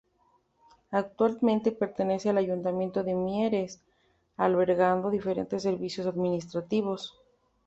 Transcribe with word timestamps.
Actualmente 0.89 1.71
pertenece 1.71 2.31
al 2.31 2.39
Ayuntamiento 2.39 3.03
de 3.03 3.13
Mieres, 3.13 3.83
albergando 4.35 5.11
diferentes 5.11 5.61
servicios 5.61 6.07
administrativos. 6.07 7.21